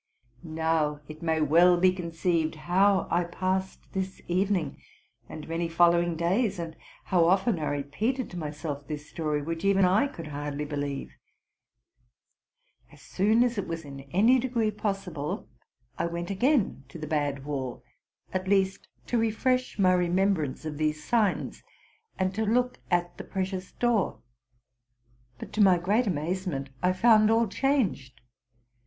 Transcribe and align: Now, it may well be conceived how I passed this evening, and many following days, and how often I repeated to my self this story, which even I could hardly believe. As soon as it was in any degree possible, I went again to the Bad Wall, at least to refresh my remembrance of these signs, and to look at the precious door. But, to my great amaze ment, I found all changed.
Now, 0.41 1.01
it 1.07 1.21
may 1.21 1.41
well 1.41 1.77
be 1.79 1.91
conceived 1.93 2.55
how 2.55 3.07
I 3.11 3.23
passed 3.23 3.93
this 3.93 4.19
evening, 4.27 4.81
and 5.29 5.47
many 5.47 5.69
following 5.69 6.15
days, 6.15 6.57
and 6.57 6.75
how 7.03 7.25
often 7.25 7.59
I 7.59 7.65
repeated 7.67 8.27
to 8.31 8.37
my 8.37 8.49
self 8.49 8.87
this 8.87 9.07
story, 9.07 9.43
which 9.43 9.63
even 9.63 9.85
I 9.85 10.07
could 10.07 10.29
hardly 10.29 10.65
believe. 10.65 11.13
As 12.91 12.99
soon 13.03 13.43
as 13.43 13.59
it 13.59 13.67
was 13.67 13.85
in 13.85 13.99
any 14.11 14.39
degree 14.39 14.71
possible, 14.71 15.47
I 15.99 16.07
went 16.07 16.31
again 16.31 16.83
to 16.89 16.97
the 16.97 17.05
Bad 17.05 17.45
Wall, 17.45 17.83
at 18.33 18.47
least 18.47 18.87
to 19.05 19.19
refresh 19.19 19.77
my 19.77 19.93
remembrance 19.93 20.65
of 20.65 20.79
these 20.79 21.03
signs, 21.03 21.61
and 22.17 22.33
to 22.33 22.43
look 22.43 22.79
at 22.89 23.19
the 23.19 23.23
precious 23.23 23.71
door. 23.73 24.17
But, 25.37 25.53
to 25.53 25.61
my 25.61 25.77
great 25.77 26.07
amaze 26.07 26.47
ment, 26.47 26.71
I 26.81 26.91
found 26.91 27.29
all 27.29 27.47
changed. 27.47 28.19